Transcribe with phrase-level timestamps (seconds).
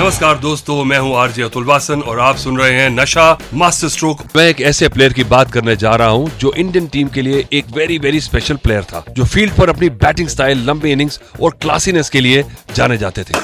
[0.00, 4.20] नमस्कार दोस्तों मैं हूँ आरजे अतुल वासन और आप सुन रहे हैं नशा मास्टर स्ट्रोक।
[4.36, 7.44] मैं एक ऐसे प्लेयर की बात करने जा रहा हूँ जो इंडियन टीम के लिए
[7.52, 11.56] एक वेरी वेरी स्पेशल प्लेयर था जो फ़ील्ड पर अपनी बैटिंग स्टाइल लंबे इनिंग्स और
[11.62, 12.44] क्लासीनेस के लिए
[12.76, 13.38] जाने जाते थे।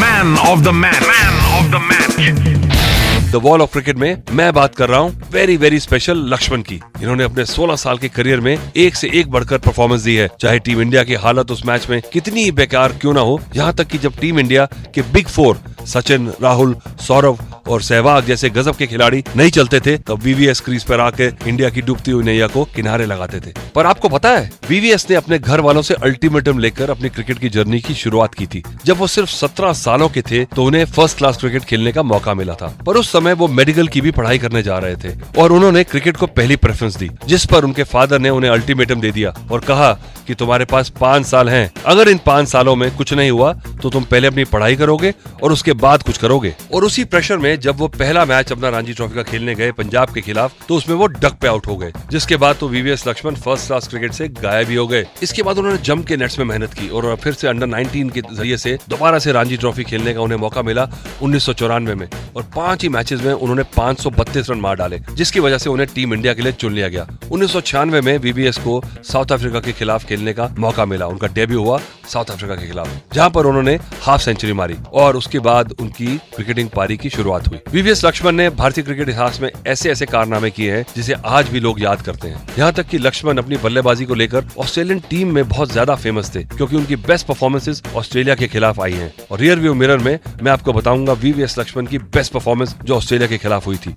[0.00, 2.89] Man of the man man of the match
[3.30, 6.74] the wall of cricket में मैं बात कर रहा हूँ वेरी वेरी स्पेशल लक्ष्मण की।
[6.74, 10.58] इन्होंने अपने 16 साल के करियर में एक से एक बढ़कर परफॉर्मेंस दी है। चाहे
[10.58, 13.98] टीम इंडिया की हालत उस मैच में कितनी बेकार क्यों ना हो, यहाँ तक कि
[13.98, 19.22] जब टीम इंडिया के बिग फोर सचिन, राहुल, सौरव और सहवाग जैसे गजब के खिलाड़ी
[19.36, 23.06] नहीं चलते थे, तब वीवीएस क्रीज पर आके इंडिया की डूबती हुई नैया को किनारे
[23.06, 27.08] लगाते थे। पर आपको पता है वीवीएस ने अपने घर वालों से अल्टीमेटम लेकर अपनी
[27.08, 30.64] क्रिकेट की जर्नी की शुरुआत की थी। जब वो सिर्फ़ सत्रह सालों के थे तो
[30.64, 34.00] उन्हें फ़र्स्ट क्लास क्रिकेट खेलने का मौका मिला था। पर उस समय वो मेडिकल की
[34.00, 37.64] भी पढ़ाई करने जा रहे थे और उन्होंने क्रिकेट को पहली प्रेफरेंस दी, जिस पर
[37.64, 39.92] उनके फादर ने उन्हें अल्टीमेटम दे दिया और कहा
[40.30, 43.90] कि तुम्हारे पास पाँच साल हैं। अगर इन पाँच सालों में कुछ नहीं हुआ तो
[43.90, 47.78] तुम पहले अपनी पढ़ाई करोगे और उसके बाद कुछ करोगे। और उसी प्रेशर में जब
[47.78, 51.06] वो पहला मैच अपना रांची ट्रॉफी का खेलने गए पंजाब के खिलाफ तो उसमें वो
[51.06, 54.68] डक पे आउट हो गए, जिसके बाद तो VVS Laxman first class cricket से गायब
[54.68, 57.48] ही हो गए। इसके बाद उन्होंने जम के नेट्स में मेहनत की और फिर से
[57.48, 60.88] अंडर 19 के ज़रिए से दोबारा से रांची ट्रॉफी खेलने का उन्हें मौका मिला
[61.22, 64.06] उन्नीस सौ चौरानवे में। और पाँच ही मैचेस में उन्होंने पाँच
[64.40, 67.52] रन मार डाले, जिसकी वजह से उन्हें टीम इंडिया के लिए चुन लिया गया। उन्नीस
[67.52, 71.62] सौ छियानवे में वीवीएस को साउथ अफ्रीका के खिलाफ खेलने का मौका मिला। उनका डेब्यू
[71.62, 76.16] हुआ साउथ अफ्रीका के खिलाफ जहाँ पर उन्होंने हाफ़ सेंचुरी मारी और उसके बाद उनकी
[76.34, 80.50] क्रिकेटिंग पारी की शुरुआत हुई। वीवीएस लक्ष्मण ने भारतीय क्रिकेट इतिहास में ऐसे ऐसे कारनामे
[80.50, 84.04] किए हैं जिसे आज भी लोग याद करते हैं। यहाँ तक की लक्ष्मण अपनी बल्लेबाजी
[84.04, 88.48] को लेकर ऑस्ट्रेलियन टीम में बहुत ज़्यादा फ़ेमस थे क्योंकि उनकी बेस्ट परफॉर्मेंसेज ऑस्ट्रेलिया के
[88.48, 92.32] खिलाफ आई है। और रियर व्यू मिरर में मैं आपको बताऊँगा वीवीएस लक्ष्मण की बेस्ट
[92.32, 93.96] परफॉर्मेंस जो ऑस्ट्रेलिया के खिलाफ हुई थी।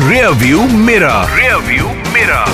[0.00, 2.44] रियर व्यू मेरा रियर व्यू मेरा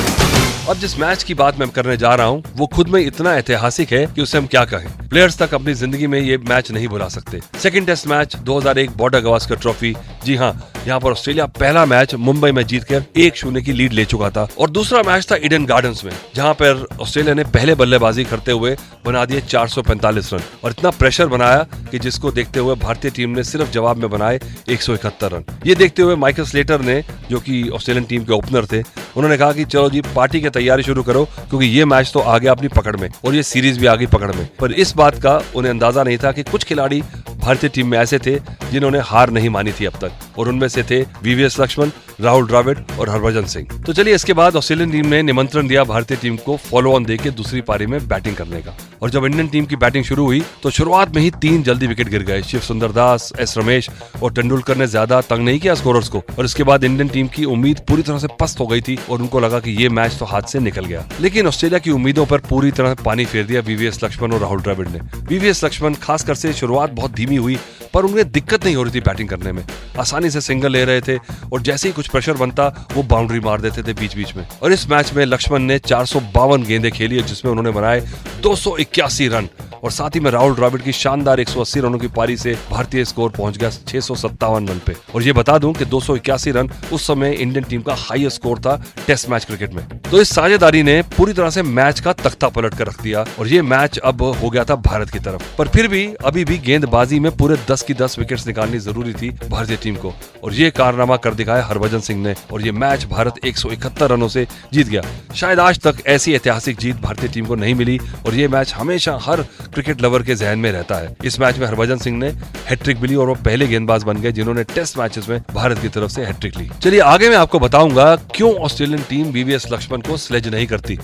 [0.71, 3.93] अब जिस मैच की बात मैं करने जा रहा हूँ, वो खुद में इतना ऐतिहासिक
[3.93, 7.09] है कि उसे हम क्या कहें। प्लेयर्स तक अपनी ज़िंदगी में ये मैच नहीं भुला
[7.09, 9.95] सकते। Second test match 2001 Border Gavaskar trophy.
[10.25, 10.53] जी हाँ
[10.87, 14.31] यहाँ पर ऑस्ट्रेलिया पहला मैच मुंबई में जीत कर एक शून्य की लीड ले चुका
[14.31, 18.53] था। और दूसरा मैच था इडन गार्डन में, जहाँ पर ऑस्ट्रेलिया ने पहले बल्लेबाजी करते
[18.53, 18.77] हुए
[19.07, 23.45] बना दिए 445 रन। और इतना प्रेशर बनाया कि जिसको देखते हुए भारतीय टीम ने
[23.45, 27.41] सिर्फ़ जवाब में बनाए एक सौ इकहत्तर रन। ये देखते हुए माइकल स्लेटर ने, जो
[27.41, 28.83] कि ऑस्ट्रेलियन टीम के ओपनर थे,
[29.17, 32.39] उन्होंने कहा कि चलो जी, पार्टी की तैयारी शुरू करो, क्योंकि ये मैच तो आ
[32.39, 35.21] गया अपनी पकड़ में और ये सीरीज़ भी आ गई पकड़ में। पर इस बात
[35.23, 37.03] का उन्हें अंदाज़ा नहीं था कि कुछ खिलाड़ी
[37.41, 38.39] भारतीय टीम में ऐसे थे
[38.71, 41.91] जिन्होंने हार नहीं मानी थी अब तक, और उनमें से थे वीवीएस लक्ष्मण
[42.21, 46.17] राहुल द्राविड और हरभजन सिंह तो चलिए, इसके बाद ऑस्ट्रेलियन टीम ने निमंत्रण दिया भारतीय
[46.17, 49.67] टीम को फॉलो ऑन देके दूसरी पारी में बैटिंग करने का। और जब इंडियन टीम
[49.67, 52.93] की बैटिंग शुरू हुई तो शुरुआत में ही तीन जल्दी विकेट गिर गए। शिव सुंदर
[52.93, 53.89] दास एस रमेश
[54.23, 57.45] और तेंदुलकर ने ज़्यादा तंग नहीं किया स्कोरर्स को। और इसके बाद इंडियन टीम की
[57.47, 60.25] उम्मीद पूरी तरह से पस्त हो गई थी और उनको लगा कि ये मैच तो
[60.25, 64.03] हाथ से निकल गया। लेकिन ऑस्ट्रेलिया की उम्मीदों पर पूरी तरह पानी फेर दिया वीवीएस
[64.05, 67.59] लक्ष्मण और राहुल द्रविड़ ने। वीवीएस लक्ष्मण खासकर से शुरुआत बहुत धीमी हुई,
[67.95, 69.65] पर उन्हें दिक्कत नहीं हो रही थी बैटिंग करने में।
[69.99, 71.17] आसानी से सिंगल ले रहे थे
[71.53, 74.73] और जैसे ही कुछ प्रेशर बनता, वो बाउंड्री मार देते थे बीच बीच में। और
[74.73, 78.01] इस मैच में लक्ष्मण ने चार सौ बावन गेंदे खेली जिसमें उन्होंने बनाए
[78.41, 79.49] दो सौ इक्यासी रन।
[79.83, 83.31] और साथ ही में राहुल द्राविड की शानदार 180 रनों की पारी से भारतीय स्कोर
[83.31, 86.51] पहुँच गया छह सौ सत्तावन रन पे। और ये बता दूँ कि दो सौ इक्यासी
[86.51, 88.77] रन उस समय इंडियन टीम का हाईएस्ट स्कोर था
[89.07, 92.75] टेस्ट मैच क्रिकेट में। तो इस साझेदारी ने पूरी तरह से मैच का तख्ता पलट
[92.75, 95.89] कर रख दिया और ये मैच अब हो गया था भारत की तरफ़। पर फिर
[95.89, 99.97] भी अभी भी गेंदबाजी में पूरे दस की दस विकेट निकालनी ज़रूरी थी भारतीय टीम
[99.97, 100.13] को।
[100.45, 104.11] और ये कारनामा कर दिखाया हरभजन सिंह ने और ये मैच भारत एक सौ इकहत्तर
[104.11, 105.03] रनों से जीत गया।
[105.35, 109.19] शायद आज तक ऐसी ऐतिहासिक जीत भारतीय टीम को नहीं मिली और ये मैच हमेशा
[109.23, 109.45] हर
[109.75, 112.29] क्रिकेट लवर के जहन में रहता है। इस मैच में हरभजन सिंह ने
[112.69, 116.11] हैट्रिक मिली और वो पहले गेंदबाज बन गए जिन्होंने टेस्ट मैचेस में भारत की तरफ़
[116.11, 120.49] से हैट्रिक ली। चलिए, आगे मैं आपको बताऊँगा, क्यों ऑस्ट्रेलियन टीम बीवीएस लक्ष्मण को स्लेज
[120.49, 120.99] नहीं करती?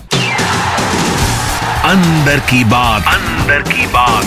[1.87, 4.25] अंदर की बात। अंदर की बात।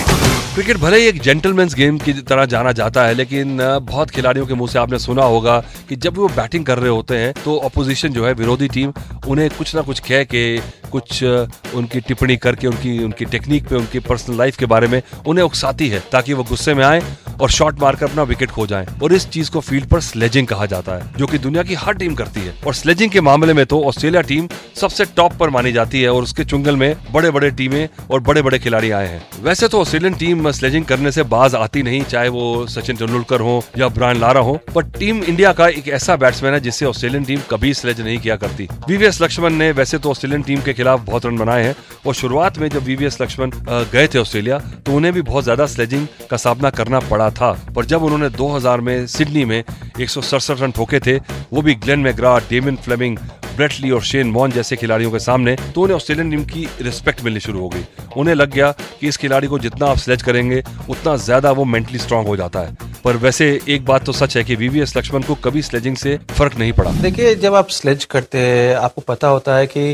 [0.53, 4.53] क्रिकेट भले ही एक जेंटलमैन्स गेम की तरह जाना जाता है, लेकिन बहुत खिलाड़ियों के
[4.53, 5.59] मुँह से आपने सुना होगा
[5.89, 8.93] कि जब वो बैटिंग कर रहे होते हैं तो अपोजिशन जो है, विरोधी टीम
[9.27, 10.57] उन्हें कुछ ना कुछ कह के,
[10.91, 15.45] कुछ उनकी टिप्पणी करके, उनकी उनकी टेक्निक पे, उनकी पर्सनल लाइफ के बारे में उन्हें
[15.45, 17.01] उकसाती है, ताकि वो गुस्से में आए
[17.41, 20.65] और शॉट मारकर अपना विकेट खो जाए। और इस चीज़ को फ़ील्ड पर स्लेजिंग कहा
[20.65, 23.65] जाता है, जो की दुनिया की हर टीम करती है। और स्लेजिंग के मामले में
[23.65, 27.49] तो ऑस्ट्रेलिया टीम सबसे टॉप पर मानी जाती है और उसके चुंगल में बड़े बड़े
[27.51, 31.55] टीमें और बड़े बड़े खिलाड़ी आए हैं। वैसे तो ऑस्ट्रेलियन टीम स्लेजिंग करने से बाज
[31.55, 35.67] आती नहीं, चाहे वो सचिन तेंदुलकर हो या ब्रायन लारा हो, पर टीम इंडिया का
[35.69, 39.71] एक ऐसा बैट्समैन है जिससे ऑस्ट्रेलियन टीम कभी स्लेज नहीं किया करती। वीवीएस लक्ष्मण ने
[39.73, 41.75] वैसे तो ऑस्ट्रेलियन टीम के खिलाफ बहुत रन बनाए हैं
[42.07, 46.07] और शुरुआत में जब वीवीएस लक्ष्मण गए थे ऑस्ट्रेलिया तो उन्हें भी बहुत ज़्यादा स्लेजिंग
[46.29, 49.63] का सामना करना पड़ा था। पर जब उन्होंने 2000 में सिडनी में
[49.99, 51.17] एक सौ सड़सठ रन ठोके थे,
[51.53, 53.17] वो भी Glenn McGrath Damien Fleming
[53.55, 57.39] Brett Lee और शेन मॉन जैसे खिलाड़ियों के सामने तो उन्हें ऑस्ट्रेलियन टीम की रिस्पेक्ट मिलनी
[57.39, 57.83] शुरू हो गई।
[58.17, 61.99] उन्हें लग गया कि इस खिलाड़ी को जितना आप स्लेज करेंगे, उतना ज़्यादा वो मेंटली
[61.99, 65.35] स्ट्रांग हो जाता है। पर वैसे एक बात तो सच है कि वीवीएस लक्ष्मण को
[65.35, 69.55] कभी स्लेजिंग से फ़र्क नहीं पड़ा। देखिए, जब आप स्लेज करते हैं, आपको पता होता
[69.55, 69.93] है कि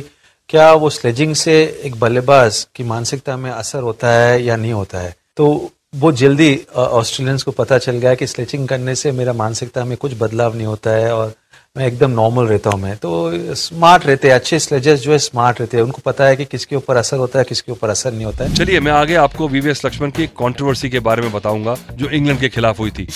[0.49, 1.53] क्या वो स्लेजिंग से
[1.85, 5.15] एक बल्लेबाज की मानसिकता में असर होता है या नहीं होता है?
[5.37, 9.95] तो वो जल्दी ऑस्ट्रेलियंस को पता चल गया कि स्लेचिंग करने से मेरा मानसिकता में
[9.97, 11.33] कुछ बदलाव नहीं होता है और
[11.77, 15.59] मैं एकदम नॉर्मल रहता हूँ मैं। तो स्मार्ट रहते हैं अच्छे स्लेजर्स जो है स्मार्ट
[15.61, 18.25] रहते हैं। उनको पता है कि किसके ऊपर असर होता है किसके ऊपर असर नहीं
[18.25, 22.09] होता है। चलिए मैं आगे आपको वीवीएस लक्ष्मण की कंट्रोवर्सी के बारे में बताऊँगा जो
[22.09, 23.07] इंग्लैंड के खिलाफ हुई थी।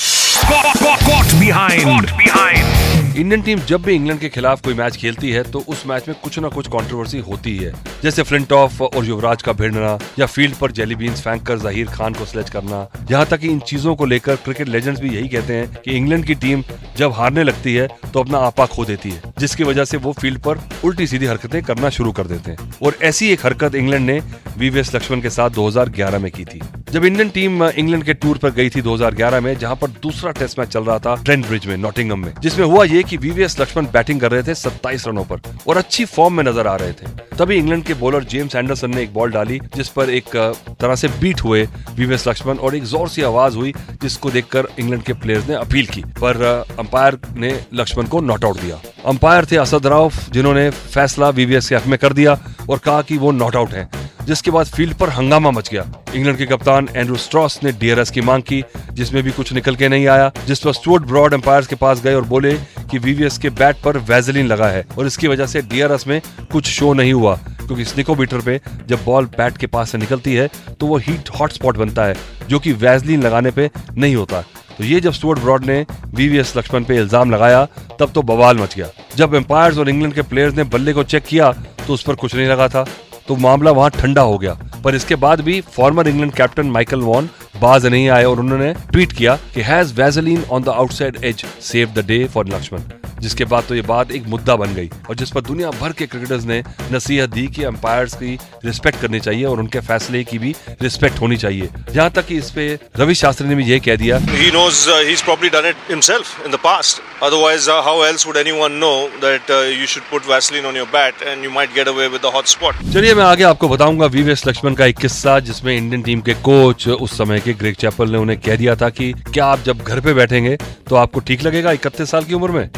[3.11, 6.15] इंडियन टीम जब भी इंग्लैंड के खिलाफ कोई मैच खेलती है तो उस मैच में
[6.23, 7.73] कुछ ना कुछ कंट्रोवर्सी होती है
[8.03, 11.87] जैसे फ्लिंट ऑफ़ और युवराज का भिड़ना, या फ़ील्ड पर जेली बीन्स फेंक कर जहीर
[11.87, 15.27] खान को स्लेज करना। यहाँ तक कि इन चीज़ों को लेकर क्रिकेट लेजेंड्स भी यही
[15.29, 16.63] कहते हैं कि इंग्लैंड की टीम
[16.97, 20.39] जब हारने लगती है तो अपना आपा खो देती है। जिसकी वजह से वो फ़ील्ड
[20.39, 24.21] पर उल्टी सीधी हरकतें करना शुरू कर देते हैं। और ऐसी एक हरकत इंग्लैंड ने
[24.57, 26.61] वीवीएस लक्ष्मण के साथ 2011 में की थी।
[26.91, 30.59] जब इंडियन टीम इंग्लैंड के टूर पर गई थी 2011 में, जहाँ पर दूसरा टेस्ट
[30.59, 33.85] मैच चल रहा था ट्रेंड ब्रिज में, नॉटिंगम में, जिसमें हुआ ये कि वीवीएस लक्ष्मण
[33.85, 37.07] बैटिंग कर रहे थे 27 रनों पर और अच्छी फॉर्म में नज़र आ रहे थे।
[37.37, 40.35] तभी इंग्लैंड के बॉलर जेम्स एंडरसन ने एक बॉल डाली, जिस पर एक
[40.81, 45.03] तरह से बीट हुए वीवीएस लक्ष्मण और एक ज़ोर सी आवाज़ हुई, जिसको देखकर इंग्लैंड
[45.03, 46.43] के प्लेयर्स ने अपील की। पर
[46.79, 51.75] अंपायर ने लक्ष्मण को नॉट आउट दिया। अंपायर थे असद राउफ, जिन्होंने फैसला वीवीएस के
[51.75, 52.37] हक में कर दिया
[52.69, 53.89] और कहा कि वो नॉट आउट है।
[54.21, 55.85] जिसके बाद फ़ील्ड पर हंगामा मच गया।
[56.15, 58.63] इंग्लैंड के कप्तान एंड्रू स्ट्रॉस ने डीआरएस की मांग की,
[58.93, 62.13] जिसमें भी कुछ निकल के नहीं आया, जिस पर स्टुअर्ट ब्रॉड एम्पायर के पास गए
[62.13, 62.53] और बोले
[62.91, 66.69] कि वीवीएस के बैट पर वैजलिन लगा है और इसकी वजह से डीआरएस में कुछ
[66.69, 70.49] शो नहीं हुआ, क्योंकि स्निकोमीटर पे जब बॉल बैट के पास से निकलती है
[70.79, 72.15] तो वो हीट हॉट स्पॉट बनता है,
[72.49, 76.83] जो कि वैजलिन लगाने पे नहीं होता। तो ये जब स्टुअर्ट ब्रॉड ने वीवीएस लक्ष्मण
[76.83, 77.65] पे इल्ज़ाम लगाया,
[77.99, 78.87] तब तो बवाल मच गया।
[79.21, 81.51] जब एम्पायर्स और इंग्लैंड के प्लेयर्स ने बल्ले को चेक किया
[81.87, 82.85] तो उस पर कुछ नहीं लगा था।
[83.27, 84.53] तो मामला वहाँ ठंडा हो गया।
[84.83, 87.29] पर इसके बाद भी former England captain Michael Vaughan
[87.61, 91.93] बाज नहीं आए और उन्होंने ट्वीट किया कि has Vaseline on the outside edge save
[91.95, 95.31] the day for Laxman जिसके बाद तो ये बात एक मुद्दा बन गई और जिस
[95.31, 99.59] पर दुनिया भर के क्रिकेटर्स ने नसीहत दी कि अंपायर्स की रिस्पेक्ट करनी चाहिए और
[99.59, 102.67] उनके फैसले की भी रिस्पेक्ट होनी चाहिए। यहाँ तक कि इस पे
[102.99, 106.33] रवि शास्त्री ने भी ये कह दिया। He knows uh, he's probably done it himself
[106.45, 107.01] in the past.
[107.21, 110.87] Otherwise uh, how else would anyone know that uh, you should put Vaseline on your
[110.97, 112.83] bat and you might get away with the hot spot?
[112.93, 116.87] चलिए मैं आगे आपको बताऊँगा VVS Lakshman का एक किस्सा जिसमें Indian team के कोच
[116.87, 119.99] उस समय के ग्रेग चैपल ने उन्हें कह दिया था कि क्या आप जब घर
[119.99, 120.57] पे बैठेंगे
[120.89, 122.69] तो आपको ठीक लगेगा इकतीस साल की उम्र में?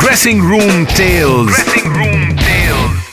[0.00, 1.64] Dressing room tales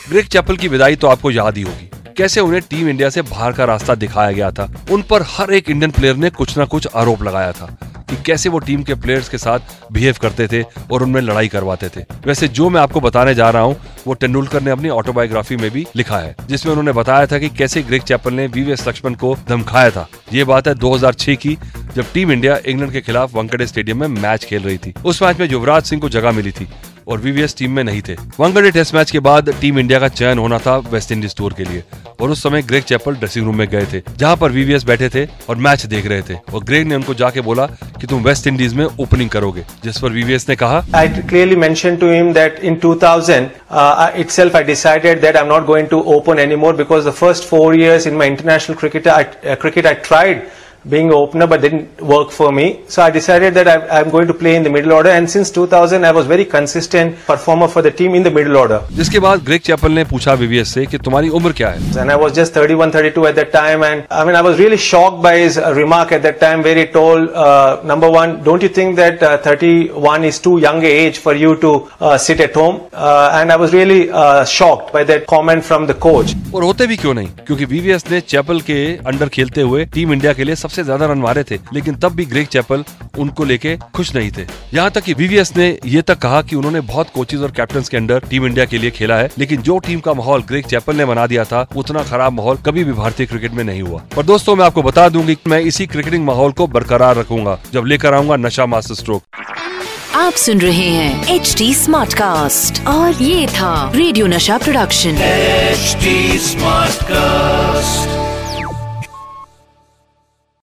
[0.09, 3.51] Greg Chappell की विदाई तो आपको याद ही होगी। कैसे उन्हें टीम इंडिया से बाहर
[3.51, 6.87] का रास्ता दिखाया गया था उन पर हर एक इंडियन प्लेयर ने कुछ ना कुछ
[6.95, 7.65] आरोप लगाया था
[8.09, 9.59] कि कैसे वो टीम के प्लेयर्स के साथ
[9.91, 13.61] बिहेव करते थे और उनमें लड़ाई करवाते थे। वैसे जो मैं आपको बताने जा रहा
[13.61, 13.75] हूँ
[14.07, 17.81] वो तेंदुलकर ने अपनी ऑटोबायोग्राफी में भी लिखा है जिसमें उन्होंने बताया था कि कैसे
[17.83, 21.57] ग्रेग चैपल ने वीवीएस लक्ष्मण को धमकाया था। ये बात है 2006 की
[21.95, 25.39] जब टीम इंडिया इंग्लैंड के खिलाफ वानखेड़े स्टेडियम में मैच खेल रही थी। उस मैच
[25.39, 26.67] में युवराज सिंह को जगह मिली थी
[27.07, 30.37] और वीवीएस टीम में नहीं थे। वानखेड़े टेस्ट मैच के बाद टीम इंडिया का चयन
[30.37, 31.83] होना था वेस्ट इंडीज टूर के लिए
[32.21, 35.25] और उस समय ग्रेग चैपल ड्रेसिंग रूम में गए थे जहाँ पर वीवीएस बैठे थे
[35.49, 37.65] और मैच देख रहे थे और ग्रेग ने उनको जाके बोला
[38.01, 42.03] कि तुम वेस्ट इंडीज में ओपनिंग करोगे जिस पर वीवीएस ने कहा I clearly mentioned
[42.03, 46.45] to him that in 2000 uh, itself I decided that I'm not going to open
[46.47, 50.45] anymore because the first four years in my international cricket I, uh, cricket I tried
[50.89, 52.79] being opener but didn't work for me.
[52.87, 55.51] So I decided that I, I'm going to play in the middle order and since
[55.51, 58.79] 2000 I was very consistent performer for the team in the middle order.
[58.97, 62.17] जिसके बाद Greg Chappell ने पूछा VVS से कि तुम्हारी उम्र क्या है And I
[62.23, 65.35] was just 31, 32 at that time and I mean I was really shocked by
[65.37, 68.95] his uh, remark at that time where he told, uh, number one, don't you think
[68.97, 72.81] that uh, 31 is too young a age for you to uh, sit at home?
[72.93, 76.35] Uh, and I was really uh, shocked by that comment from the coach.
[76.55, 78.77] और होते भी क्यों नहीं क्योंकि VVS ने chapel के
[79.11, 82.15] under खेलते हुए टीम इंडिया के लिए सबसे सबसे ज़्यादा रन मारे थे लेकिन तब
[82.15, 82.83] भी ग्रेग चैपल
[83.19, 86.81] उनको लेके खुश नहीं थे। यहाँ तक कि वीवीएस ने ये तक कहा कि उन्होंने
[86.83, 89.99] बहुत कोचेज और कैप्टन के अंडर टीम इंडिया के लिए खेला है लेकिन जो टीम
[89.99, 93.51] का माहौल ग्रेग चैपल ने बना दिया था उतना खराब माहौल कभी भी भारतीय क्रिकेट
[93.51, 97.15] में नहीं हुआ। पर दोस्तों मैं आपको बता दूँगी मैं इसी क्रिकेटिंग माहौल को बरकरार
[97.17, 99.21] रखूँगा जब लेकर आऊँगा नशा मास्टर स्ट्रोक
[100.15, 105.23] आप सुन रहे हैं एच डी स्मार्ट कास्ट और ये था रेडियो नशा प्रोडक्शन
[105.75, 106.05] HD
[106.43, 108.14] Smartcast.